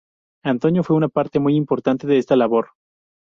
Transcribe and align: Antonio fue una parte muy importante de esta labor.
Antonio 0.43 0.81
fue 0.83 0.95
una 0.95 1.09
parte 1.09 1.39
muy 1.39 1.55
importante 1.55 2.07
de 2.07 2.17
esta 2.17 2.35
labor. 2.35 2.69